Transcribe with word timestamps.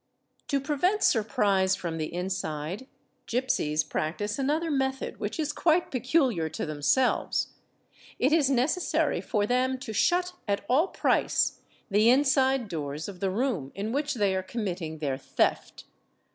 To 0.47 0.59
prevent 0.59 1.03
surprise 1.03 1.75
from 1.75 1.99
the 1.99 2.11
inside, 2.11 2.87
gipsies 3.27 3.83
practice 3.83 4.39
another 4.39 4.71
method 4.71 5.19
which 5.19 5.39
is 5.39 5.53
quite 5.53 5.91
peculiar 5.91 6.49
to 6.49 6.65
themselves; 6.65 7.49
it 8.17 8.33
is 8.33 8.49
necessary 8.49 9.21
for 9.21 9.45
them 9.45 9.77
to 9.77 9.93
shut 9.93 10.33
a 10.47 10.53
nmrranrawerm 10.57 10.63
all 10.69 10.87
price 10.87 11.59
the 11.91 12.09
inside 12.09 12.67
doors 12.67 13.07
of 13.07 13.19
the 13.19 13.29
room 13.29 13.71
in 13.75 13.91
whic 13.91 14.05
1 14.05 14.05
(i 14.05 14.07
calle 14.07 14.19
they 14.21 14.35
are 14.35 14.41
committing 14.41 14.97
their 14.97 15.19
theft. 15.19 15.83